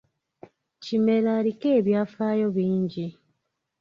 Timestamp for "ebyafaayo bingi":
1.79-3.05